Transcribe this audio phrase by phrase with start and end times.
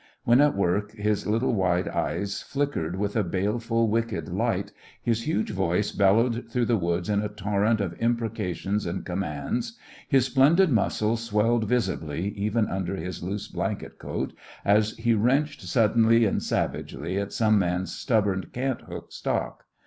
[0.23, 5.51] When at work his little wide eyes flickered with a baleful, wicked light, his huge
[5.51, 9.77] voice bellowed through the woods in a torrent of imprecations and commands,
[10.07, 14.33] his splendid muscles swelled visibly even under his loose blanket coat
[14.65, 19.65] as he wrenched suddenly and savagely at some man's stubborn cant hook stock.